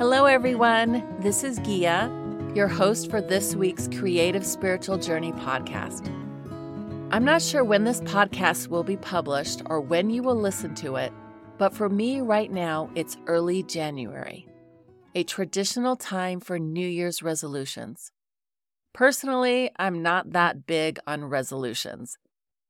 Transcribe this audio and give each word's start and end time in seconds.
Hello, 0.00 0.24
everyone. 0.24 1.04
This 1.20 1.44
is 1.44 1.58
Ghia, 1.58 2.56
your 2.56 2.68
host 2.68 3.10
for 3.10 3.20
this 3.20 3.54
week's 3.54 3.86
Creative 3.86 4.46
Spiritual 4.46 4.96
Journey 4.96 5.32
podcast. 5.32 6.08
I'm 7.12 7.22
not 7.22 7.42
sure 7.42 7.62
when 7.62 7.84
this 7.84 8.00
podcast 8.00 8.68
will 8.68 8.82
be 8.82 8.96
published 8.96 9.60
or 9.66 9.78
when 9.78 10.08
you 10.08 10.22
will 10.22 10.40
listen 10.40 10.74
to 10.76 10.96
it, 10.96 11.12
but 11.58 11.74
for 11.74 11.90
me 11.90 12.22
right 12.22 12.50
now, 12.50 12.88
it's 12.94 13.18
early 13.26 13.62
January, 13.62 14.48
a 15.14 15.22
traditional 15.22 15.96
time 15.96 16.40
for 16.40 16.58
New 16.58 16.88
Year's 16.88 17.22
resolutions. 17.22 18.10
Personally, 18.94 19.70
I'm 19.76 20.00
not 20.00 20.32
that 20.32 20.64
big 20.64 20.98
on 21.06 21.26
resolutions, 21.26 22.16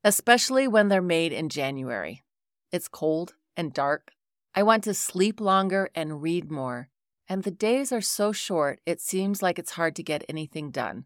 especially 0.03 0.67
when 0.67 0.89
they're 0.89 1.01
made 1.01 1.33
in 1.33 1.49
January. 1.49 2.25
It's 2.73 2.89
cold 2.89 3.35
and 3.57 3.73
dark. 3.73 4.11
I 4.53 4.65
want 4.65 4.83
to 4.83 4.95
sleep 4.95 5.41
longer 5.41 5.91
and 5.95 6.21
read 6.21 6.51
more 6.51 6.89
and 7.31 7.45
the 7.45 7.51
days 7.53 7.93
are 7.93 8.01
so 8.01 8.33
short, 8.33 8.81
it 8.85 9.01
seems 9.01 9.41
like 9.41 9.57
it's 9.57 9.71
hard 9.71 9.95
to 9.95 10.03
get 10.03 10.25
anything 10.29 10.73
done. 10.73 11.05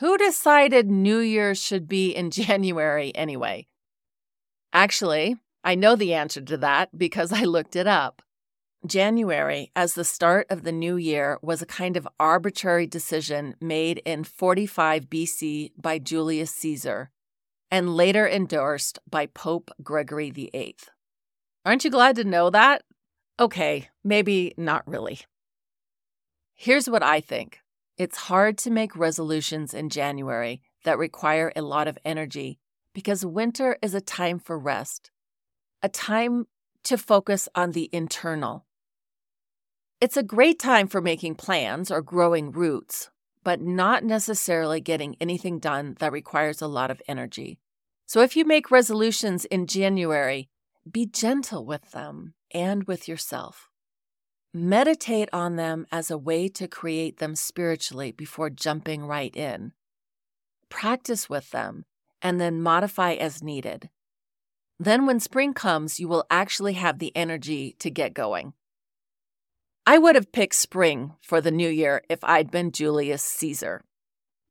Who 0.00 0.18
decided 0.18 0.90
New 0.90 1.18
Year's 1.18 1.62
should 1.62 1.86
be 1.86 2.10
in 2.10 2.30
January 2.32 3.14
anyway? 3.14 3.68
Actually, 4.72 5.36
I 5.62 5.76
know 5.76 5.94
the 5.94 6.12
answer 6.12 6.40
to 6.40 6.56
that 6.56 6.98
because 6.98 7.32
I 7.32 7.44
looked 7.44 7.76
it 7.76 7.86
up. 7.86 8.20
January, 8.84 9.70
as 9.76 9.94
the 9.94 10.04
start 10.04 10.46
of 10.50 10.64
the 10.64 10.72
new 10.72 10.96
year, 10.96 11.38
was 11.40 11.62
a 11.62 11.66
kind 11.66 11.96
of 11.96 12.08
arbitrary 12.18 12.88
decision 12.88 13.54
made 13.60 13.98
in 14.04 14.24
45 14.24 15.08
BC 15.08 15.70
by 15.76 16.00
Julius 16.00 16.50
Caesar 16.50 17.10
and 17.70 17.96
later 17.96 18.26
endorsed 18.28 18.98
by 19.08 19.26
Pope 19.26 19.70
Gregory 19.84 20.30
VIII. 20.30 20.76
Aren't 21.64 21.84
you 21.84 21.90
glad 21.90 22.16
to 22.16 22.24
know 22.24 22.50
that? 22.50 22.82
Okay, 23.40 23.88
maybe 24.02 24.52
not 24.56 24.86
really. 24.86 25.20
Here's 26.54 26.90
what 26.90 27.04
I 27.04 27.20
think 27.20 27.60
it's 27.96 28.16
hard 28.16 28.58
to 28.58 28.70
make 28.70 28.96
resolutions 28.96 29.74
in 29.74 29.90
January 29.90 30.60
that 30.84 30.98
require 30.98 31.52
a 31.54 31.62
lot 31.62 31.88
of 31.88 31.98
energy 32.04 32.58
because 32.94 33.24
winter 33.24 33.76
is 33.80 33.94
a 33.94 34.00
time 34.00 34.38
for 34.40 34.58
rest, 34.58 35.10
a 35.82 35.88
time 35.88 36.46
to 36.84 36.98
focus 36.98 37.48
on 37.54 37.72
the 37.72 37.88
internal. 37.92 38.66
It's 40.00 40.16
a 40.16 40.22
great 40.22 40.58
time 40.58 40.88
for 40.88 41.00
making 41.00 41.36
plans 41.36 41.90
or 41.90 42.02
growing 42.02 42.50
roots, 42.50 43.10
but 43.44 43.60
not 43.60 44.04
necessarily 44.04 44.80
getting 44.80 45.16
anything 45.20 45.58
done 45.58 45.96
that 46.00 46.12
requires 46.12 46.60
a 46.60 46.68
lot 46.68 46.90
of 46.90 47.02
energy. 47.06 47.60
So 48.06 48.20
if 48.20 48.36
you 48.36 48.44
make 48.44 48.70
resolutions 48.70 49.44
in 49.44 49.66
January, 49.66 50.48
be 50.92 51.06
gentle 51.06 51.64
with 51.64 51.90
them 51.92 52.34
and 52.52 52.84
with 52.84 53.08
yourself. 53.08 53.68
Meditate 54.54 55.28
on 55.32 55.56
them 55.56 55.86
as 55.92 56.10
a 56.10 56.18
way 56.18 56.48
to 56.48 56.66
create 56.66 57.18
them 57.18 57.36
spiritually 57.36 58.12
before 58.12 58.50
jumping 58.50 59.04
right 59.04 59.34
in. 59.36 59.72
Practice 60.68 61.28
with 61.28 61.50
them 61.50 61.84
and 62.22 62.40
then 62.40 62.62
modify 62.62 63.12
as 63.12 63.42
needed. 63.42 63.90
Then, 64.80 65.06
when 65.06 65.20
spring 65.20 65.54
comes, 65.54 65.98
you 65.98 66.08
will 66.08 66.24
actually 66.30 66.74
have 66.74 66.98
the 66.98 67.14
energy 67.16 67.74
to 67.80 67.90
get 67.90 68.14
going. 68.14 68.52
I 69.86 69.98
would 69.98 70.14
have 70.14 70.32
picked 70.32 70.54
spring 70.54 71.14
for 71.22 71.40
the 71.40 71.50
new 71.50 71.68
year 71.68 72.02
if 72.08 72.22
I'd 72.22 72.50
been 72.50 72.72
Julius 72.72 73.22
Caesar. 73.22 73.84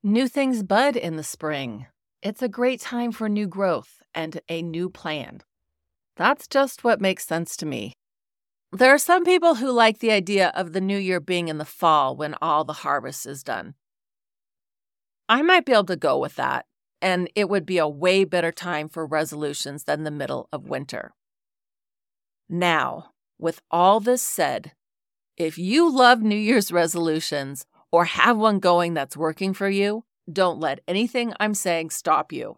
New 0.04 0.28
things 0.28 0.64
bud 0.64 0.96
in 0.96 1.16
the 1.16 1.24
spring. 1.24 1.88
It's 2.22 2.42
a 2.42 2.50
great 2.50 2.82
time 2.82 3.12
for 3.12 3.30
new 3.30 3.48
growth 3.48 4.02
and 4.14 4.42
a 4.50 4.62
new 4.62 4.90
plan. 4.90 5.42
That's 6.18 6.48
just 6.48 6.84
what 6.84 7.00
makes 7.00 7.28
sense 7.28 7.56
to 7.58 7.66
me. 7.66 7.94
There 8.72 8.94
are 8.94 8.98
some 8.98 9.24
people 9.24 9.56
who 9.56 9.72
like 9.72 10.00
the 10.00 10.12
idea 10.12 10.52
of 10.56 10.74
the 10.74 10.82
new 10.82 10.98
year 10.98 11.20
being 11.20 11.48
in 11.48 11.60
the 11.60 11.64
fall 11.66 12.16
when 12.16 12.36
all 12.42 12.64
the 12.64 12.74
harvest 12.74 13.28
is 13.28 13.44
done. 13.44 13.76
I 15.30 15.44
might 15.44 15.66
be 15.66 15.74
able 15.74 15.86
to 15.86 15.96
go 15.96 16.18
with 16.18 16.36
that, 16.36 16.66
and 17.02 17.30
it 17.36 17.50
would 17.50 17.66
be 17.66 17.78
a 17.78 17.88
way 17.88 18.24
better 18.24 18.52
time 18.52 18.90
for 18.90 19.06
resolutions 19.06 19.84
than 19.84 20.04
the 20.04 20.12
middle 20.12 20.50
of 20.52 20.68
winter. 20.68 21.14
Now, 22.50 23.12
with 23.38 23.62
all 23.70 24.00
this 24.00 24.22
said, 24.24 24.72
if 25.38 25.60
you 25.60 25.90
love 25.90 26.22
New 26.24 26.36
Year's 26.36 26.72
resolutions 26.72 27.68
or 27.92 28.06
have 28.06 28.38
one 28.38 28.60
going 28.60 28.96
that's 28.96 29.16
working 29.16 29.54
for 29.54 29.70
you, 29.70 30.04
don't 30.32 30.60
let 30.60 30.80
anything 30.88 31.34
I'm 31.40 31.54
saying 31.54 31.92
stop 31.92 32.34
you. 32.34 32.58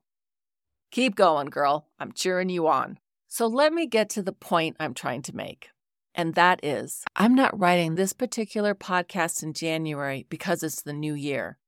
Keep 0.92 1.16
going, 1.16 1.48
girl. 1.48 1.88
I'm 2.00 2.14
cheering 2.14 2.50
you 2.50 2.68
on. 2.68 2.98
So 3.31 3.45
let 3.45 3.72
me 3.72 3.85
get 3.85 4.09
to 4.09 4.23
the 4.23 4.34
point 4.34 4.75
I'm 4.79 4.95
trying 4.95 5.22
to 5.22 5.35
make. 5.35 5.69
And 6.16 6.34
that 6.34 6.66
is, 6.66 7.03
I'm 7.16 7.35
not 7.35 7.57
writing 7.57 7.94
this 7.94 8.12
particular 8.12 8.73
podcast 8.73 9.44
in 9.44 9.53
January 9.53 10.25
because 10.29 10.63
it's 10.63 10.81
the 10.81 10.94
new 10.94 11.13
year. 11.13 11.59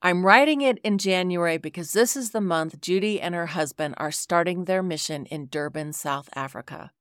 I'm 0.00 0.24
writing 0.24 0.62
it 0.62 0.78
in 0.78 0.96
January 0.96 1.58
because 1.58 1.92
this 1.92 2.16
is 2.16 2.30
the 2.30 2.40
month 2.40 2.80
Judy 2.80 3.20
and 3.20 3.34
her 3.34 3.46
husband 3.46 3.94
are 3.98 4.10
starting 4.10 4.64
their 4.64 4.82
mission 4.82 5.26
in 5.26 5.48
Durban, 5.48 5.92
South 5.92 6.30
Africa. 6.34 6.92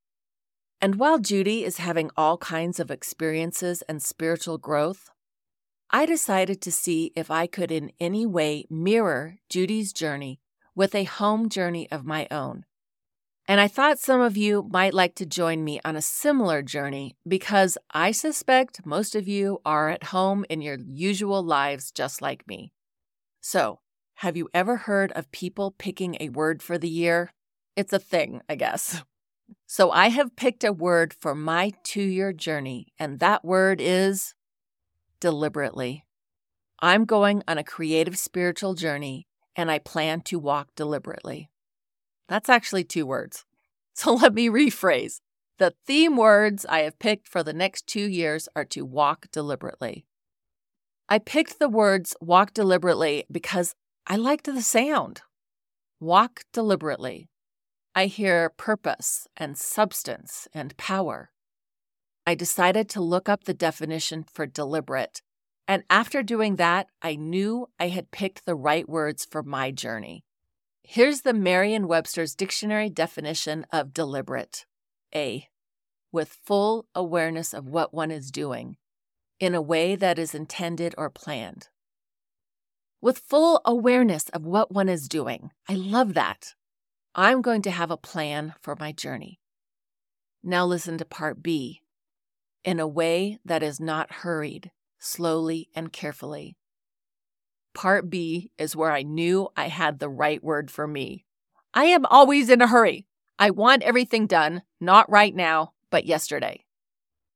And 0.82 0.96
while 0.96 1.18
Judy 1.18 1.64
is 1.64 1.78
having 1.78 2.12
all 2.18 2.38
kinds 2.38 2.82
of 2.82 2.92
experiences 2.92 3.82
and 3.84 4.04
spiritual 4.04 4.58
growth, 4.58 5.10
I 5.90 6.06
decided 6.06 6.62
to 6.64 6.72
see 6.72 7.14
if 7.16 7.32
I 7.32 7.48
could 7.48 7.72
in 7.72 7.94
any 8.02 8.26
way 8.26 8.66
mirror 8.70 9.38
Judy's 9.50 9.94
journey 9.94 10.42
with 10.76 10.94
a 10.94 11.06
home 11.06 11.48
journey 11.48 11.90
of 11.90 12.04
my 12.04 12.28
own 12.30 12.66
and 13.48 13.62
I 13.62 13.68
thought 13.68 14.00
some 14.00 14.22
of 14.22 14.36
you 14.36 14.68
might 14.72 14.94
like 14.94 15.14
to 15.16 15.26
join 15.26 15.64
me 15.64 15.80
on 15.86 15.96
a 15.96 16.02
similar 16.02 16.64
journey 16.64 17.16
because 17.28 17.78
I 17.92 18.12
suspect 18.12 18.86
most 18.86 19.16
of 19.16 19.28
you 19.28 19.60
are 19.64 19.90
at 19.90 20.06
home 20.06 20.46
in 20.50 20.62
your 20.62 20.78
usual 20.80 21.44
lives 21.44 21.92
just 21.92 22.22
like 22.22 22.48
me. 22.48 22.74
So, 23.42 23.82
have 24.20 24.36
you 24.36 24.50
ever 24.54 24.78
heard 24.78 25.12
of 25.12 25.32
people 25.32 25.76
picking 25.78 26.18
a 26.20 26.30
word 26.30 26.64
for 26.64 26.80
the 26.80 26.90
year? 26.90 27.32
It's 27.76 27.94
a 27.94 28.00
thing, 28.00 28.42
I 28.50 28.56
guess. 28.56 29.04
So, 29.68 29.92
I 29.92 30.08
have 30.10 30.36
picked 30.36 30.64
a 30.64 30.74
word 30.74 31.14
for 31.14 31.36
my 31.36 31.72
two 31.84 32.02
year 32.02 32.34
journey, 32.34 32.88
and 32.98 33.20
that 33.20 33.46
word 33.46 33.80
is 33.80 34.34
deliberately. 35.20 36.04
I'm 36.80 37.06
going 37.06 37.44
on 37.48 37.60
a 37.60 37.64
creative 37.64 38.18
spiritual 38.18 38.74
journey, 38.74 39.28
and 39.56 39.70
I 39.70 39.78
plan 39.78 40.22
to 40.22 40.40
walk 40.40 40.70
deliberately. 40.76 41.52
That's 42.28 42.50
actually 42.50 42.84
two 42.84 43.06
words. 43.06 43.46
So 43.98 44.14
let 44.14 44.34
me 44.34 44.50
rephrase. 44.50 45.22
The 45.58 45.74
theme 45.88 46.18
words 46.18 46.66
I 46.68 46.80
have 46.80 47.00
picked 47.00 47.30
for 47.30 47.44
the 47.44 47.54
next 47.54 47.88
two 47.88 48.10
years 48.10 48.50
are 48.58 48.66
to 48.66 48.84
walk 48.84 49.28
deliberately. 49.32 50.06
I 51.08 51.20
picked 51.20 51.60
the 51.60 51.70
words 51.70 52.14
walk 52.20 52.54
deliberately 52.54 53.24
because 53.32 53.74
I 54.06 54.18
liked 54.18 54.46
the 54.46 54.62
sound. 54.62 55.22
Walk 56.02 56.44
deliberately. 56.52 57.30
I 57.96 58.08
hear 58.08 58.50
purpose 58.50 59.30
and 59.38 59.58
substance 59.58 60.50
and 60.54 60.76
power. 60.76 61.32
I 62.28 62.36
decided 62.36 62.90
to 62.90 63.02
look 63.02 63.30
up 63.30 63.46
the 63.46 63.54
definition 63.54 64.24
for 64.24 64.46
deliberate, 64.46 65.22
and 65.68 65.84
after 65.90 66.22
doing 66.22 66.58
that, 66.58 66.88
I 67.02 67.16
knew 67.16 67.70
I 67.80 67.88
had 67.88 68.12
picked 68.12 68.46
the 68.46 68.56
right 68.56 68.90
words 68.90 69.24
for 69.24 69.42
my 69.42 69.72
journey. 69.72 70.26
Here's 70.88 71.22
the 71.22 71.34
Merriam 71.34 71.88
Webster's 71.88 72.36
dictionary 72.36 72.92
definition 72.92 73.66
of 73.72 73.92
deliberate 73.92 74.68
A. 75.16 75.48
With 76.12 76.38
full 76.46 76.86
awareness 76.94 77.56
of 77.56 77.68
what 77.68 77.92
one 77.92 78.12
is 78.12 78.30
doing, 78.30 78.78
in 79.40 79.56
a 79.56 79.64
way 79.64 79.96
that 79.96 80.20
is 80.20 80.36
intended 80.36 80.94
or 80.96 81.10
planned. 81.10 81.70
With 83.02 83.18
full 83.18 83.62
awareness 83.66 84.30
of 84.30 84.46
what 84.46 84.72
one 84.72 84.88
is 84.88 85.10
doing. 85.10 85.50
I 85.68 85.74
love 85.74 86.14
that. 86.14 86.54
I'm 87.16 87.42
going 87.42 87.64
to 87.64 87.72
have 87.72 87.90
a 87.90 87.98
plan 87.98 88.54
for 88.62 88.76
my 88.80 88.92
journey. 88.92 89.40
Now 90.44 90.68
listen 90.68 91.00
to 91.00 91.06
part 91.06 91.42
B. 91.42 91.82
In 92.64 92.80
a 92.80 92.88
way 92.88 93.40
that 93.44 93.64
is 93.64 93.80
not 93.80 94.12
hurried, 94.22 94.70
slowly 95.00 95.68
and 95.74 95.92
carefully, 95.92 96.56
Part 97.76 98.10
B 98.10 98.52
is 98.58 98.74
where 98.76 98.94
I 98.94 99.04
knew 99.04 99.50
I 99.58 99.68
had 99.68 100.00
the 100.00 100.10
right 100.10 100.42
word 100.42 100.72
for 100.72 100.88
me. 100.88 101.26
I 101.74 101.86
am 101.86 102.06
always 102.06 102.50
in 102.50 102.62
a 102.62 102.68
hurry. 102.68 103.06
I 103.38 103.50
want 103.50 103.84
everything 103.84 104.28
done, 104.28 104.64
not 104.80 105.12
right 105.12 105.36
now, 105.36 105.74
but 105.92 106.06
yesterday. 106.06 106.64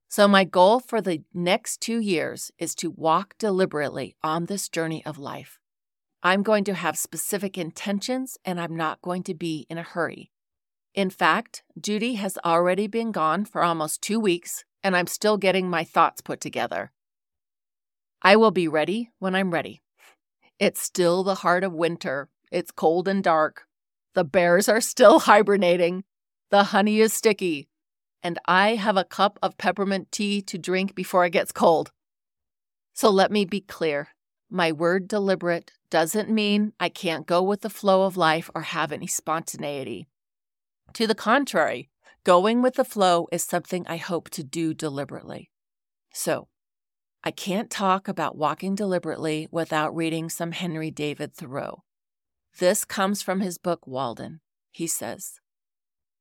So, 0.07 0.29
my 0.29 0.45
goal 0.45 0.79
for 0.79 1.01
the 1.01 1.23
next 1.33 1.81
two 1.81 1.99
years 1.99 2.51
is 2.57 2.73
to 2.75 2.89
walk 2.89 3.35
deliberately 3.37 4.15
on 4.23 4.45
this 4.45 4.69
journey 4.69 5.05
of 5.05 5.19
life. 5.19 5.59
I'm 6.23 6.41
going 6.41 6.63
to 6.63 6.73
have 6.73 6.97
specific 6.97 7.57
intentions 7.57 8.37
and 8.45 8.61
I'm 8.61 8.75
not 8.77 9.01
going 9.01 9.23
to 9.23 9.33
be 9.33 9.67
in 9.69 9.77
a 9.77 9.83
hurry. 9.83 10.31
In 10.95 11.09
fact, 11.09 11.63
Judy 11.79 12.15
has 12.15 12.37
already 12.45 12.87
been 12.87 13.11
gone 13.11 13.43
for 13.43 13.61
almost 13.61 14.01
two 14.01 14.21
weeks 14.21 14.63
and 14.85 14.95
I'm 14.95 15.07
still 15.07 15.35
getting 15.37 15.69
my 15.69 15.83
thoughts 15.83 16.21
put 16.21 16.39
together. 16.39 16.93
I 18.21 18.37
will 18.37 18.51
be 18.51 18.69
ready 18.69 19.11
when 19.19 19.35
I'm 19.35 19.51
ready. 19.51 19.81
It's 20.59 20.81
still 20.81 21.23
the 21.23 21.35
heart 21.35 21.63
of 21.63 21.73
winter. 21.73 22.27
It's 22.51 22.71
cold 22.71 23.07
and 23.07 23.23
dark. 23.23 23.63
The 24.13 24.25
bears 24.25 24.67
are 24.67 24.81
still 24.81 25.19
hibernating. 25.31 26.03
The 26.51 26.65
honey 26.65 26.99
is 26.99 27.13
sticky. 27.13 27.69
and 28.21 28.37
I 28.45 28.75
have 28.75 28.97
a 28.97 29.05
cup 29.05 29.39
of 29.41 29.57
peppermint 29.57 30.11
tea 30.11 30.41
to 30.41 30.57
drink 30.57 30.93
before 30.93 31.25
it 31.25 31.29
gets 31.29 31.53
cold. 31.53 31.91
So 32.93 33.09
let 33.09 33.31
me 33.31 33.45
be 33.45 33.61
clear 33.61 34.09
my 34.49 34.71
word 34.71 35.07
deliberate 35.07 35.71
doesn't 35.91 36.29
mean 36.29 36.73
I 36.79 36.89
can't 36.89 37.27
go 37.27 37.41
with 37.41 37.61
the 37.61 37.69
flow 37.69 38.03
of 38.03 38.17
life 38.17 38.49
or 38.55 38.63
have 38.63 38.91
any 38.91 39.07
spontaneity. 39.07 40.07
To 40.93 41.05
the 41.05 41.15
contrary, 41.15 41.89
going 42.23 42.61
with 42.61 42.73
the 42.73 42.83
flow 42.83 43.27
is 43.31 43.43
something 43.43 43.85
I 43.87 43.97
hope 43.97 44.29
to 44.31 44.43
do 44.43 44.73
deliberately. 44.73 45.51
So, 46.13 46.47
I 47.23 47.31
can't 47.31 47.69
talk 47.69 48.07
about 48.07 48.37
walking 48.37 48.75
deliberately 48.75 49.47
without 49.51 49.95
reading 49.95 50.29
some 50.29 50.53
Henry 50.53 50.89
David 50.89 51.33
Thoreau. 51.33 51.83
This 52.59 52.85
comes 52.85 53.21
from 53.21 53.41
his 53.41 53.57
book 53.57 53.85
Walden. 53.85 54.39
He 54.71 54.87
says, 54.87 55.39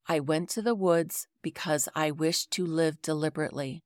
I 0.08 0.20
went 0.20 0.48
to 0.50 0.62
the 0.62 0.74
woods 0.74 1.28
because 1.42 1.88
I 1.94 2.10
wished 2.10 2.50
to 2.52 2.66
live 2.66 3.00
deliberately, 3.00 3.84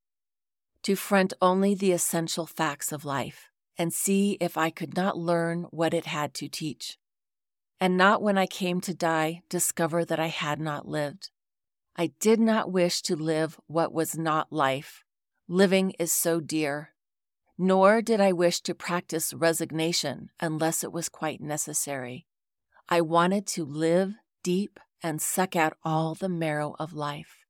to 0.84 0.96
front 0.96 1.34
only 1.42 1.74
the 1.74 1.92
essential 1.92 2.46
facts 2.46 2.92
of 2.92 3.04
life 3.04 3.48
and 3.76 3.92
see 3.92 4.38
if 4.40 4.56
I 4.56 4.70
could 4.70 4.96
not 4.96 5.18
learn 5.18 5.64
what 5.70 5.92
it 5.92 6.06
had 6.06 6.32
to 6.34 6.48
teach, 6.48 6.96
and 7.80 7.96
not 7.96 8.22
when 8.22 8.38
I 8.38 8.46
came 8.46 8.80
to 8.82 8.94
die 8.94 9.42
discover 9.48 10.04
that 10.04 10.20
I 10.20 10.28
had 10.28 10.60
not 10.60 10.86
lived. 10.86 11.30
I 11.96 12.12
did 12.20 12.40
not 12.40 12.72
wish 12.72 13.02
to 13.02 13.16
live 13.16 13.58
what 13.66 13.92
was 13.92 14.16
not 14.16 14.52
life. 14.52 15.04
Living 15.48 15.90
is 15.98 16.12
so 16.12 16.40
dear. 16.40 16.91
Nor 17.64 18.02
did 18.02 18.20
I 18.20 18.32
wish 18.32 18.60
to 18.62 18.74
practice 18.74 19.32
resignation 19.32 20.30
unless 20.40 20.82
it 20.82 20.92
was 20.92 21.08
quite 21.08 21.40
necessary. 21.40 22.26
I 22.88 23.00
wanted 23.02 23.46
to 23.54 23.64
live 23.64 24.14
deep 24.42 24.80
and 25.00 25.22
suck 25.22 25.54
out 25.54 25.74
all 25.84 26.16
the 26.16 26.28
marrow 26.28 26.74
of 26.80 26.92
life. 26.92 27.44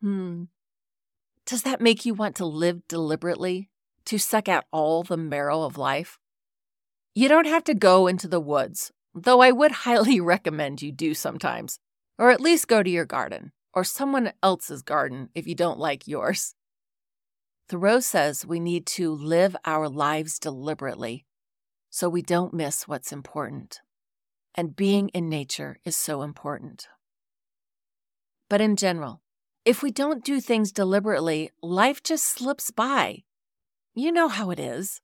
Hmm. 0.00 0.46
Does 1.46 1.62
that 1.62 1.80
make 1.80 2.04
you 2.04 2.12
want 2.12 2.34
to 2.36 2.44
live 2.44 2.88
deliberately? 2.88 3.70
To 4.06 4.18
suck 4.18 4.48
out 4.48 4.64
all 4.72 5.04
the 5.04 5.16
marrow 5.16 5.62
of 5.62 5.78
life? 5.78 6.18
You 7.14 7.28
don't 7.28 7.46
have 7.46 7.62
to 7.64 7.74
go 7.74 8.08
into 8.08 8.26
the 8.26 8.40
woods, 8.40 8.90
though 9.14 9.42
I 9.42 9.52
would 9.52 9.70
highly 9.86 10.20
recommend 10.20 10.82
you 10.82 10.90
do 10.90 11.14
sometimes, 11.14 11.78
or 12.18 12.32
at 12.32 12.40
least 12.40 12.66
go 12.66 12.82
to 12.82 12.90
your 12.90 13.06
garden, 13.06 13.52
or 13.72 13.84
someone 13.84 14.32
else's 14.42 14.82
garden 14.82 15.28
if 15.36 15.46
you 15.46 15.54
don't 15.54 15.78
like 15.78 16.08
yours. 16.08 16.56
Thoreau 17.70 18.00
says 18.00 18.44
we 18.44 18.58
need 18.58 18.84
to 18.98 19.14
live 19.14 19.54
our 19.64 19.88
lives 19.88 20.40
deliberately 20.40 21.24
so 21.88 22.08
we 22.08 22.20
don't 22.20 22.52
miss 22.52 22.88
what's 22.88 23.12
important 23.12 23.80
and 24.56 24.74
being 24.74 25.08
in 25.10 25.28
nature 25.28 25.78
is 25.84 25.96
so 25.96 26.22
important. 26.22 26.88
But 28.48 28.60
in 28.60 28.74
general, 28.74 29.22
if 29.64 29.84
we 29.84 29.92
don't 29.92 30.24
do 30.24 30.40
things 30.40 30.72
deliberately, 30.72 31.52
life 31.62 32.02
just 32.02 32.24
slips 32.24 32.72
by. 32.72 33.22
You 33.94 34.10
know 34.10 34.26
how 34.26 34.50
it 34.50 34.58
is. 34.58 35.00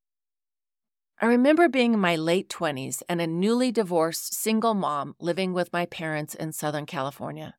I 1.21 1.27
remember 1.27 1.69
being 1.69 1.95
in 1.95 2.01
my 2.01 2.17
late 2.17 2.49
20s 2.49 3.01
and 3.09 3.21
a 3.21 3.29
newly 3.29 3.71
divorced 3.71 4.35
single 4.35 4.75
mom 4.75 5.15
living 5.21 5.53
with 5.53 5.73
my 5.73 5.87
parents 5.87 6.35
in 6.35 6.51
Southern 6.51 6.85
California. 6.85 7.55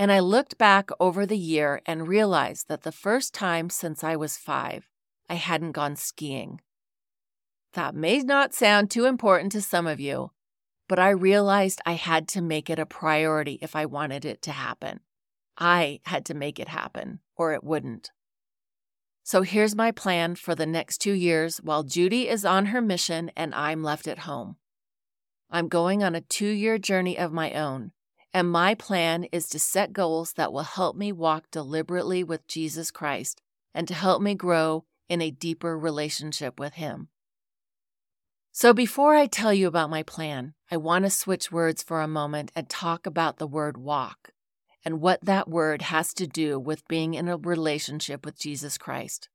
And 0.00 0.10
I 0.10 0.20
looked 0.20 0.56
back 0.56 0.88
over 0.98 1.26
the 1.26 1.36
year 1.36 1.82
and 1.84 2.08
realized 2.08 2.68
that 2.68 2.84
the 2.84 2.90
first 2.90 3.34
time 3.34 3.68
since 3.68 4.02
I 4.02 4.16
was 4.16 4.38
five, 4.38 4.88
I 5.28 5.34
hadn't 5.34 5.72
gone 5.72 5.94
skiing. 5.94 6.62
That 7.74 7.94
may 7.94 8.20
not 8.20 8.54
sound 8.54 8.90
too 8.90 9.04
important 9.04 9.52
to 9.52 9.60
some 9.60 9.86
of 9.86 10.00
you, 10.00 10.30
but 10.88 10.98
I 10.98 11.10
realized 11.10 11.82
I 11.84 11.92
had 11.92 12.28
to 12.28 12.40
make 12.40 12.70
it 12.70 12.78
a 12.78 12.86
priority 12.86 13.58
if 13.60 13.76
I 13.76 13.84
wanted 13.84 14.24
it 14.24 14.40
to 14.40 14.52
happen. 14.52 15.00
I 15.58 16.00
had 16.04 16.24
to 16.24 16.34
make 16.34 16.58
it 16.58 16.68
happen, 16.68 17.20
or 17.36 17.52
it 17.52 17.62
wouldn't. 17.62 18.10
So 19.22 19.42
here's 19.42 19.76
my 19.76 19.90
plan 19.90 20.34
for 20.34 20.54
the 20.54 20.64
next 20.64 21.02
two 21.02 21.12
years 21.12 21.58
while 21.58 21.82
Judy 21.82 22.26
is 22.26 22.46
on 22.46 22.66
her 22.72 22.80
mission 22.80 23.32
and 23.36 23.54
I'm 23.54 23.82
left 23.82 24.08
at 24.08 24.20
home. 24.20 24.56
I'm 25.50 25.68
going 25.68 26.02
on 26.02 26.14
a 26.14 26.22
two 26.22 26.48
year 26.48 26.78
journey 26.78 27.18
of 27.18 27.34
my 27.34 27.52
own, 27.52 27.92
and 28.32 28.50
my 28.50 28.74
plan 28.74 29.24
is 29.32 29.48
to 29.48 29.58
set 29.58 29.92
goals 29.92 30.34
that 30.34 30.52
will 30.52 30.62
help 30.62 30.96
me 30.96 31.12
walk 31.12 31.50
deliberately 31.50 32.22
with 32.22 32.46
Jesus 32.46 32.90
Christ 32.90 33.42
and 33.74 33.88
to 33.88 33.94
help 33.94 34.22
me 34.22 34.34
grow 34.34 34.84
in 35.08 35.20
a 35.20 35.30
deeper 35.30 35.76
relationship 35.78 36.58
with 36.58 36.74
Him. 36.74 37.08
So, 38.52 38.72
before 38.72 39.14
I 39.14 39.26
tell 39.26 39.52
you 39.52 39.66
about 39.66 39.90
my 39.90 40.02
plan, 40.02 40.54
I 40.70 40.76
want 40.76 41.04
to 41.04 41.10
switch 41.10 41.52
words 41.52 41.82
for 41.82 42.00
a 42.00 42.08
moment 42.08 42.52
and 42.54 42.68
talk 42.68 43.06
about 43.06 43.38
the 43.38 43.46
word 43.46 43.76
walk 43.76 44.32
and 44.84 45.00
what 45.00 45.24
that 45.24 45.48
word 45.48 45.82
has 45.82 46.14
to 46.14 46.26
do 46.26 46.58
with 46.58 46.86
being 46.88 47.14
in 47.14 47.28
a 47.28 47.36
relationship 47.36 48.24
with 48.24 48.38
Jesus 48.38 48.78
Christ. 48.78 49.28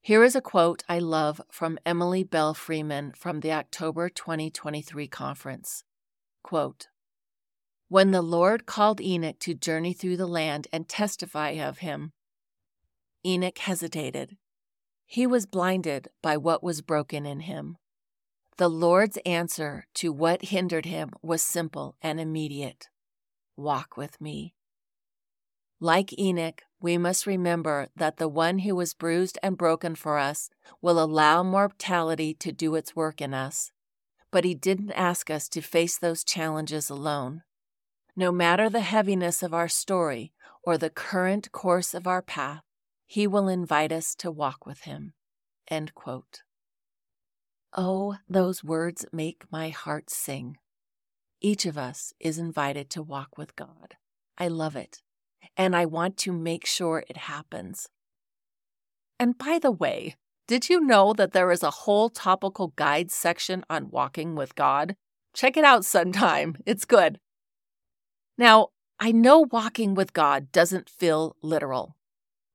Here 0.00 0.24
is 0.24 0.34
a 0.34 0.40
quote 0.40 0.82
I 0.88 0.98
love 0.98 1.40
from 1.50 1.78
Emily 1.86 2.24
Belle 2.24 2.54
Freeman 2.54 3.12
from 3.16 3.40
the 3.40 3.52
October 3.52 4.08
2023 4.08 5.06
conference. 5.06 5.84
Quote, 6.42 6.88
when 7.92 8.10
the 8.10 8.22
Lord 8.22 8.64
called 8.64 9.02
Enoch 9.02 9.38
to 9.40 9.52
journey 9.52 9.92
through 9.92 10.16
the 10.16 10.26
land 10.26 10.66
and 10.72 10.88
testify 10.88 11.50
of 11.50 11.80
him, 11.80 12.12
Enoch 13.22 13.58
hesitated. 13.58 14.38
He 15.04 15.26
was 15.26 15.44
blinded 15.44 16.08
by 16.22 16.38
what 16.38 16.62
was 16.62 16.80
broken 16.80 17.26
in 17.26 17.40
him. 17.40 17.76
The 18.56 18.70
Lord's 18.70 19.18
answer 19.26 19.84
to 19.96 20.10
what 20.10 20.46
hindered 20.46 20.86
him 20.86 21.10
was 21.20 21.42
simple 21.42 21.96
and 22.00 22.18
immediate 22.18 22.88
Walk 23.58 23.98
with 23.98 24.18
me. 24.22 24.54
Like 25.78 26.18
Enoch, 26.18 26.62
we 26.80 26.96
must 26.96 27.26
remember 27.26 27.88
that 27.94 28.16
the 28.16 28.26
one 28.26 28.60
who 28.60 28.74
was 28.74 28.94
bruised 28.94 29.38
and 29.42 29.58
broken 29.58 29.96
for 29.96 30.16
us 30.16 30.48
will 30.80 30.98
allow 30.98 31.42
mortality 31.42 32.32
to 32.40 32.52
do 32.52 32.74
its 32.74 32.96
work 32.96 33.20
in 33.20 33.34
us. 33.34 33.70
But 34.30 34.44
he 34.46 34.54
didn't 34.54 34.92
ask 34.92 35.28
us 35.28 35.46
to 35.50 35.60
face 35.60 35.98
those 35.98 36.24
challenges 36.24 36.88
alone. 36.88 37.42
No 38.14 38.30
matter 38.30 38.68
the 38.68 38.80
heaviness 38.80 39.42
of 39.42 39.54
our 39.54 39.68
story 39.68 40.32
or 40.62 40.76
the 40.76 40.90
current 40.90 41.50
course 41.50 41.94
of 41.94 42.06
our 42.06 42.20
path, 42.20 42.62
he 43.06 43.26
will 43.26 43.48
invite 43.48 43.90
us 43.90 44.14
to 44.16 44.30
walk 44.30 44.66
with 44.66 44.82
him. 44.82 45.14
Oh, 47.74 48.16
those 48.28 48.62
words 48.62 49.06
make 49.12 49.44
my 49.50 49.70
heart 49.70 50.10
sing. 50.10 50.58
Each 51.40 51.64
of 51.64 51.78
us 51.78 52.12
is 52.20 52.38
invited 52.38 52.90
to 52.90 53.02
walk 53.02 53.38
with 53.38 53.56
God. 53.56 53.96
I 54.36 54.48
love 54.48 54.76
it, 54.76 55.00
and 55.56 55.74
I 55.74 55.86
want 55.86 56.18
to 56.18 56.32
make 56.32 56.66
sure 56.66 57.04
it 57.08 57.16
happens. 57.16 57.88
And 59.18 59.38
by 59.38 59.58
the 59.58 59.72
way, 59.72 60.16
did 60.46 60.68
you 60.68 60.80
know 60.80 61.14
that 61.14 61.32
there 61.32 61.50
is 61.50 61.62
a 61.62 61.70
whole 61.70 62.10
topical 62.10 62.74
guide 62.76 63.10
section 63.10 63.64
on 63.70 63.90
walking 63.90 64.34
with 64.34 64.54
God? 64.54 64.96
Check 65.32 65.56
it 65.56 65.64
out 65.64 65.86
sometime. 65.86 66.56
It's 66.66 66.84
good. 66.84 67.18
Now, 68.38 68.68
I 68.98 69.12
know 69.12 69.40
walking 69.50 69.94
with 69.94 70.12
God 70.12 70.52
doesn't 70.52 70.88
feel 70.88 71.36
literal, 71.42 71.96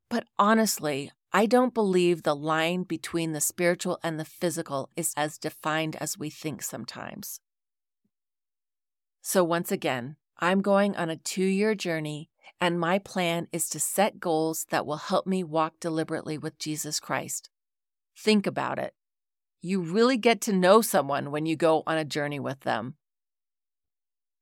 but 0.09 0.25
honestly, 0.39 1.11
I 1.33 1.45
don't 1.45 1.73
believe 1.73 2.23
the 2.23 2.35
line 2.35 2.83
between 2.83 3.33
the 3.33 3.41
spiritual 3.41 3.99
and 4.01 4.19
the 4.19 4.25
physical 4.25 4.89
is 4.95 5.13
as 5.17 5.37
defined 5.37 5.95
as 5.97 6.17
we 6.17 6.29
think 6.29 6.63
sometimes. 6.63 7.41
So, 9.21 9.43
once 9.43 9.71
again, 9.71 10.15
I'm 10.39 10.61
going 10.61 10.95
on 10.95 11.09
a 11.09 11.17
two 11.17 11.43
year 11.43 11.75
journey, 11.75 12.29
and 12.61 12.79
my 12.79 12.97
plan 12.97 13.47
is 13.51 13.67
to 13.69 13.79
set 13.79 14.19
goals 14.19 14.65
that 14.69 14.85
will 14.85 14.97
help 14.97 15.27
me 15.27 15.43
walk 15.43 15.79
deliberately 15.79 16.37
with 16.37 16.57
Jesus 16.57 16.99
Christ. 16.99 17.49
Think 18.15 18.47
about 18.47 18.79
it. 18.79 18.93
You 19.61 19.81
really 19.81 20.17
get 20.17 20.39
to 20.41 20.53
know 20.53 20.81
someone 20.81 21.29
when 21.29 21.45
you 21.45 21.55
go 21.55 21.83
on 21.85 21.97
a 21.97 22.05
journey 22.05 22.39
with 22.39 22.61
them. 22.61 22.95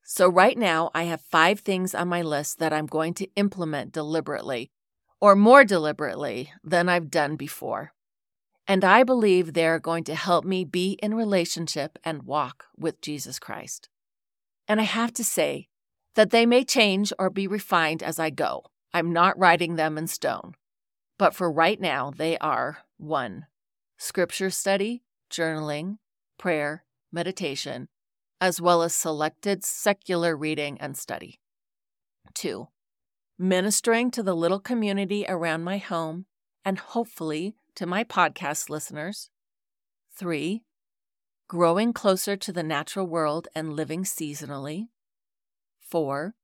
So, 0.08 0.30
right 0.30 0.56
now, 0.56 0.92
I 0.94 1.06
have 1.06 1.20
five 1.20 1.62
things 1.62 1.96
on 1.96 2.08
my 2.08 2.22
list 2.22 2.60
that 2.60 2.72
I'm 2.72 2.86
going 2.86 3.16
to 3.16 3.28
implement 3.36 3.92
deliberately 3.92 4.70
or 5.20 5.36
more 5.36 5.66
deliberately 5.66 6.52
than 6.64 6.88
I've 6.88 7.10
done 7.10 7.36
before. 7.36 7.92
And 8.68 8.86
I 8.86 9.04
believe 9.04 9.54
they're 9.54 9.80
going 9.80 10.04
to 10.04 10.14
help 10.14 10.46
me 10.46 10.64
be 10.64 11.00
in 11.02 11.16
relationship 11.16 11.98
and 12.04 12.22
walk 12.22 12.66
with 12.78 13.02
Jesus 13.02 13.40
Christ. 13.40 13.90
And 14.68 14.80
I 14.80 14.84
have 14.84 15.12
to 15.14 15.24
say 15.24 15.70
that 16.14 16.30
they 16.30 16.46
may 16.46 16.64
change 16.64 17.12
or 17.18 17.32
be 17.32 17.48
refined 17.48 18.04
as 18.04 18.20
I 18.20 18.30
go. 18.30 18.66
I'm 18.94 19.12
not 19.12 19.40
writing 19.40 19.76
them 19.76 19.98
in 19.98 20.06
stone. 20.06 20.54
But 21.18 21.34
for 21.34 21.52
right 21.52 21.82
now, 21.82 22.12
they 22.16 22.38
are 22.38 22.78
1. 22.98 23.48
Scripture 23.98 24.52
study, 24.52 25.02
journaling, 25.32 25.98
prayer, 26.38 26.86
meditation, 27.12 27.88
as 28.46 28.62
well 28.62 28.84
as 28.84 28.94
selected 28.94 29.64
secular 29.64 30.38
reading 30.38 30.80
and 30.80 30.96
study. 30.96 31.40
2 32.36 32.68
ministering 33.40 34.12
to 34.12 34.22
the 34.22 34.36
little 34.36 34.60
community 34.60 35.26
around 35.28 35.64
my 35.64 35.78
home, 35.78 36.26
and 36.64 36.78
hopefully 36.78 37.56
to 37.74 37.88
my 37.88 38.04
podcast 38.04 38.70
listeners. 38.70 39.32
Three, 40.16 40.64
growing 41.48 41.92
closer 41.92 42.38
to 42.38 42.54
the 42.54 42.64
natural 42.64 43.08
world 43.08 43.48
and 43.56 43.74
living 43.74 44.04
seasonally. 44.04 44.90
Four, 45.80 46.36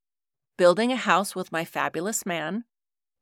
building 0.57 0.91
a 0.91 0.97
house 0.97 1.35
with 1.35 1.51
my 1.51 1.63
fabulous 1.63 2.25
man, 2.25 2.65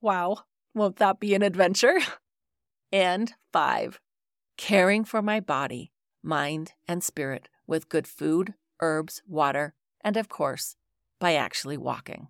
Wow, 0.01 0.45
won't 0.73 0.95
that 0.95 1.19
be 1.19 1.35
an 1.35 1.41
adventure? 1.41 1.99
and 2.93 3.33
five, 3.51 3.99
caring 4.55 5.03
for 5.03 5.21
my 5.21 5.41
body, 5.41 5.91
mind, 6.23 6.71
and 6.87 7.03
spirit 7.03 7.49
with 7.67 7.89
good 7.89 8.07
food, 8.07 8.53
herbs, 8.81 9.21
water, 9.27 9.73
and 10.01 10.17
of 10.17 10.29
course, 10.29 10.75
by 11.19 11.35
actually 11.35 11.77
walking. 11.77 12.27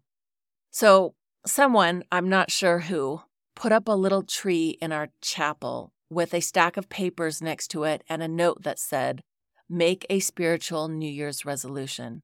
So, 0.72 1.16
someone, 1.46 2.04
I'm 2.12 2.30
not 2.30 2.52
sure 2.52 2.80
who, 2.80 3.22
put 3.56 3.72
up 3.72 3.88
a 3.88 3.94
little 3.94 4.24
tree 4.24 4.78
in 4.82 4.92
our 4.92 5.10
chapel 5.22 5.94
with 6.10 6.34
a 6.34 6.40
stack 6.40 6.78
of 6.78 6.90
papers 6.90 7.42
next 7.42 7.68
to 7.70 7.84
it 7.84 8.04
and 8.10 8.24
a 8.24 8.28
note 8.28 8.64
that 8.64 8.80
said, 8.80 9.22
Make 9.70 10.06
a 10.10 10.20
spiritual 10.20 10.88
New 10.88 11.12
Year's 11.12 11.46
resolution. 11.46 12.24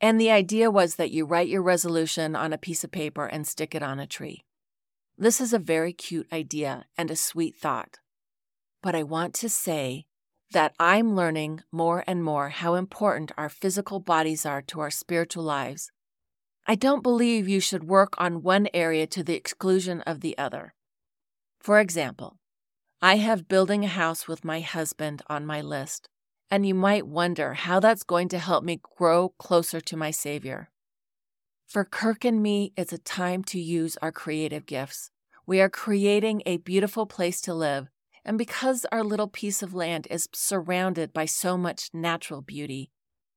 And 0.00 0.20
the 0.20 0.30
idea 0.30 0.70
was 0.70 0.96
that 0.96 1.10
you 1.10 1.24
write 1.24 1.48
your 1.48 1.62
resolution 1.62 2.36
on 2.36 2.52
a 2.52 2.58
piece 2.58 2.84
of 2.84 2.92
paper 2.92 3.26
and 3.26 3.46
stick 3.46 3.74
it 3.74 3.82
on 3.82 3.98
a 3.98 4.06
tree. 4.06 4.44
This 5.16 5.40
is 5.40 5.52
a 5.52 5.58
very 5.58 5.92
cute 5.92 6.28
idea 6.32 6.84
and 6.96 7.10
a 7.10 7.16
sweet 7.16 7.56
thought. 7.56 7.98
But 8.82 8.94
I 8.94 9.02
want 9.02 9.34
to 9.34 9.48
say 9.48 10.06
that 10.52 10.74
I'm 10.78 11.14
learning 11.14 11.62
more 11.70 12.04
and 12.06 12.24
more 12.24 12.48
how 12.48 12.74
important 12.74 13.32
our 13.36 13.48
physical 13.48 14.00
bodies 14.00 14.46
are 14.46 14.62
to 14.62 14.80
our 14.80 14.90
spiritual 14.90 15.44
lives. 15.44 15.90
I 16.66 16.74
don't 16.74 17.02
believe 17.02 17.48
you 17.48 17.60
should 17.60 17.84
work 17.84 18.14
on 18.18 18.42
one 18.42 18.68
area 18.72 19.06
to 19.08 19.22
the 19.22 19.34
exclusion 19.34 20.00
of 20.02 20.20
the 20.20 20.36
other. 20.36 20.74
For 21.60 21.80
example, 21.80 22.36
I 23.00 23.16
have 23.16 23.48
building 23.48 23.84
a 23.84 23.88
house 23.88 24.26
with 24.26 24.44
my 24.44 24.60
husband 24.60 25.22
on 25.28 25.46
my 25.46 25.60
list, 25.60 26.08
and 26.50 26.66
you 26.66 26.74
might 26.74 27.06
wonder 27.06 27.54
how 27.54 27.80
that's 27.80 28.02
going 28.02 28.28
to 28.30 28.38
help 28.38 28.64
me 28.64 28.80
grow 28.96 29.30
closer 29.38 29.80
to 29.80 29.96
my 29.96 30.10
Savior. 30.10 30.70
For 31.66 31.84
Kirk 31.84 32.24
and 32.24 32.42
me, 32.42 32.72
it's 32.76 32.92
a 32.92 32.98
time 32.98 33.44
to 33.44 33.60
use 33.60 33.98
our 34.00 34.12
creative 34.12 34.64
gifts. 34.64 35.10
We 35.46 35.60
are 35.60 35.68
creating 35.68 36.42
a 36.46 36.56
beautiful 36.56 37.06
place 37.06 37.40
to 37.42 37.54
live 37.54 37.88
and 38.28 38.36
because 38.36 38.84
our 38.92 39.02
little 39.02 39.26
piece 39.26 39.62
of 39.62 39.72
land 39.72 40.06
is 40.10 40.28
surrounded 40.34 41.14
by 41.14 41.24
so 41.24 41.56
much 41.56 41.88
natural 41.94 42.42
beauty, 42.42 42.90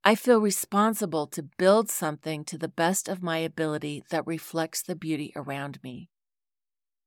I 0.04 0.16
feel 0.16 0.42
responsible 0.42 1.28
to 1.28 1.48
build 1.58 1.90
something 1.90 2.44
to 2.44 2.58
the 2.58 2.68
best 2.68 3.08
of 3.08 3.24
my 3.24 3.38
ability 3.38 4.04
that 4.10 4.28
reflects 4.28 4.82
the 4.82 4.98
beauty 4.98 5.32
around 5.34 5.80
me. 5.82 6.10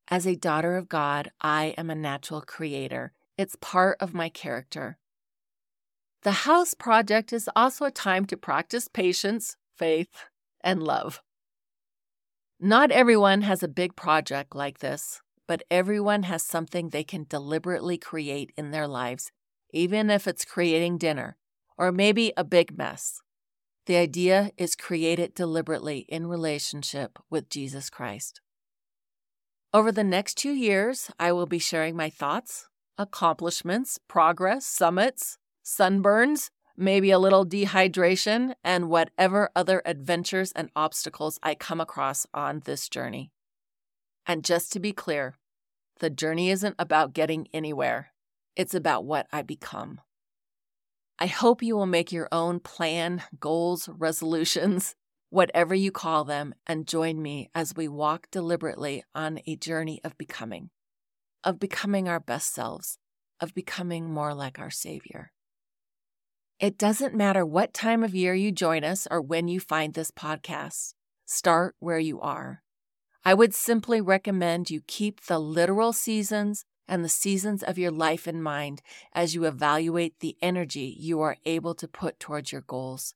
As 0.09 0.27
a 0.27 0.35
daughter 0.35 0.79
of 0.79 0.89
God, 0.89 1.31
I 1.43 1.75
am 1.77 1.91
a 1.91 1.95
natural 1.95 2.41
creator. 2.41 3.13
It's 3.37 3.55
part 3.61 3.99
of 4.01 4.15
my 4.15 4.31
character. 4.31 4.97
The 6.23 6.47
house 6.49 6.73
project 6.73 7.35
is 7.35 7.51
also 7.55 7.85
a 7.85 7.91
time 7.91 8.25
to 8.27 8.37
practice 8.39 8.89
patience, 8.89 9.59
faith, 9.77 10.25
and 10.63 10.83
love. 10.83 11.21
Not 12.59 12.91
everyone 12.91 13.43
has 13.43 13.63
a 13.63 13.69
big 13.69 13.95
project 13.95 14.57
like 14.57 14.79
this 14.79 15.21
but 15.47 15.63
everyone 15.71 16.25
has 16.25 16.43
something 16.43 16.89
they 16.89 17.05
can 17.05 17.27
deliberately 17.29 17.99
create 17.99 18.53
in 18.57 18.71
their 18.71 18.89
lives, 18.89 19.33
even 19.73 20.11
if 20.11 20.27
it's 20.27 20.45
creating 20.45 20.99
dinner 20.99 21.37
or 21.77 21.93
maybe 21.93 22.33
a 22.37 22.45
big 22.45 22.77
mess. 22.77 23.21
The 23.87 23.97
idea 23.97 24.51
is 24.57 24.75
create 24.75 25.19
it 25.19 25.35
deliberately 25.35 26.07
in 26.09 26.27
relationship 26.27 27.19
with 27.29 27.51
Jesus 27.51 27.91
Christ. 27.91 28.41
Over 29.75 29.93
the 29.93 30.05
next 30.05 30.39
two 30.39 30.53
years, 30.53 31.11
I 31.19 31.33
will 31.33 31.47
be 31.47 31.59
sharing 31.59 31.97
my 31.97 32.09
thoughts, 32.09 32.69
accomplishments, 32.97 33.99
progress, 34.09 34.65
summits, 34.65 35.37
sunburns, 35.65 36.51
maybe 36.77 37.11
a 37.11 37.19
little 37.19 37.45
dehydration, 37.45 38.55
and 38.63 38.89
whatever 38.89 39.51
other 39.55 39.83
adventures 39.85 40.53
and 40.53 40.71
obstacles 40.75 41.39
I 41.43 41.55
come 41.55 41.81
across 41.81 42.27
on 42.33 42.63
this 42.65 42.89
journey. 42.89 43.33
And 44.27 44.45
just 44.45 44.73
to 44.73 44.81
be 44.81 44.93
clear, 44.93 45.35
the 46.01 46.11
journey 46.11 46.51
isn't 46.51 46.77
about 46.79 47.13
getting 47.13 47.47
anywhere, 47.53 48.13
it's 48.57 48.75
about 48.75 49.05
what 49.05 49.27
I 49.33 49.43
become. 49.43 50.01
I 51.19 51.27
hope 51.27 51.63
you 51.63 51.77
will 51.77 51.87
make 51.87 52.11
your 52.11 52.29
own 52.33 52.59
plan, 52.59 53.23
goals, 53.39 53.89
resolutions, 53.89 54.97
whatever 55.31 55.75
you 55.75 55.93
call 55.93 56.25
them, 56.25 56.55
and 56.67 56.89
join 56.89 57.23
me 57.23 57.51
as 57.55 57.75
we 57.77 57.87
walk 57.87 58.27
deliberately 58.31 59.05
on 59.15 59.41
a 59.47 59.57
journey 59.57 60.01
of 60.03 60.19
becoming, 60.19 60.71
of 61.45 61.61
becoming 61.61 62.09
our 62.09 62.21
best 62.21 62.53
selves, 62.53 62.99
of 63.41 63.55
becoming 63.55 64.13
more 64.13 64.35
like 64.35 64.59
our 64.59 64.71
Savior. 64.71 65.31
It 66.59 66.79
doesn't 66.79 67.15
matter 67.15 67.45
what 67.45 67.75
time 67.75 68.03
of 68.03 68.15
year 68.15 68.35
you 68.35 68.51
join 68.51 68.85
us 68.85 69.07
or 69.11 69.21
when 69.21 69.49
you 69.49 69.61
find 69.61 69.95
this 69.95 70.11
podcast, 70.11 70.95
start 71.27 71.77
where 71.79 71.99
you 71.99 72.21
are. 72.21 72.64
I 73.27 73.33
would 73.33 73.55
simply 73.55 74.03
recommend 74.03 74.69
you 74.69 74.83
keep 74.87 75.23
the 75.23 75.39
literal 75.39 75.95
seasons 75.95 76.67
and 76.87 77.03
the 77.03 77.09
seasons 77.09 77.63
of 77.63 77.79
your 77.79 77.91
life 77.91 78.29
in 78.29 78.43
mind 78.43 78.83
as 79.15 79.35
you 79.35 79.47
evaluate 79.47 80.21
the 80.21 80.37
energy 80.43 80.95
you 80.99 81.23
are 81.23 81.39
able 81.47 81.75
to 81.77 81.89
put 81.89 82.21
towards 82.21 82.53
your 82.53 82.61
goals. 82.61 83.15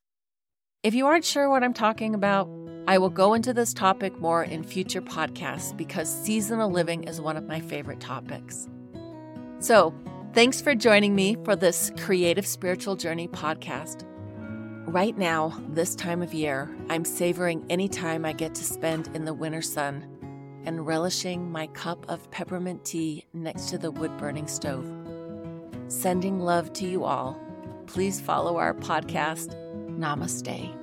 If 0.81 0.95
you 0.95 1.05
aren't 1.05 1.25
sure 1.25 1.47
what 1.47 1.63
I'm 1.63 1.75
talking 1.75 2.15
about, 2.15 2.49
I 2.87 2.97
will 2.97 3.11
go 3.11 3.35
into 3.35 3.53
this 3.53 3.71
topic 3.71 4.17
more 4.19 4.43
in 4.43 4.63
future 4.63 5.01
podcasts 5.01 5.77
because 5.77 6.09
seasonal 6.09 6.71
living 6.71 7.03
is 7.03 7.21
one 7.21 7.37
of 7.37 7.45
my 7.45 7.59
favorite 7.59 7.99
topics. 7.99 8.67
So, 9.59 9.93
thanks 10.33 10.59
for 10.59 10.73
joining 10.73 11.13
me 11.13 11.37
for 11.43 11.55
this 11.55 11.91
Creative 11.99 12.47
Spiritual 12.47 12.95
Journey 12.95 13.27
podcast. 13.27 14.05
Right 14.89 15.15
now, 15.15 15.53
this 15.69 15.93
time 15.93 16.23
of 16.23 16.33
year, 16.33 16.75
I'm 16.89 17.05
savoring 17.05 17.63
any 17.69 17.87
time 17.87 18.25
I 18.25 18.33
get 18.33 18.55
to 18.55 18.63
spend 18.63 19.07
in 19.15 19.23
the 19.23 19.35
winter 19.35 19.61
sun 19.61 20.03
and 20.65 20.87
relishing 20.87 21.51
my 21.51 21.67
cup 21.67 22.09
of 22.09 22.31
peppermint 22.31 22.85
tea 22.85 23.27
next 23.31 23.69
to 23.69 23.77
the 23.77 23.91
wood 23.91 24.17
burning 24.17 24.47
stove. 24.47 24.91
Sending 25.89 26.39
love 26.39 26.73
to 26.73 26.87
you 26.87 27.03
all. 27.03 27.39
Please 27.85 28.19
follow 28.19 28.57
our 28.57 28.73
podcast. 28.73 29.53
Namaste. 29.91 30.75